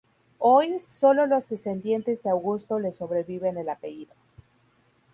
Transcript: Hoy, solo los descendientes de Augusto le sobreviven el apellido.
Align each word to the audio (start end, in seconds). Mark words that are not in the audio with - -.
Hoy, 0.39 0.79
solo 0.83 1.27
los 1.27 1.47
descendientes 1.49 2.23
de 2.23 2.31
Augusto 2.31 2.79
le 2.79 2.91
sobreviven 2.91 3.59
el 3.59 3.69
apellido. 3.69 4.15